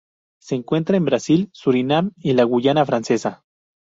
Se 0.41 0.55
encuentra 0.55 0.97
en 0.97 1.05
Brasil, 1.05 1.49
Surinam 1.53 2.09
y 2.17 2.33
la 2.33 2.43
Guayana 2.43 2.87
Francesa. 2.87 3.43